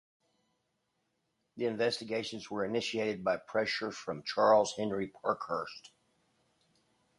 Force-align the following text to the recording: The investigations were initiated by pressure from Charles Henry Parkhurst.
The 1.57 1.65
investigations 1.67 2.49
were 2.49 2.65
initiated 2.65 3.23
by 3.23 3.37
pressure 3.37 3.91
from 3.91 4.23
Charles 4.23 4.73
Henry 4.75 5.09
Parkhurst. 5.09 5.91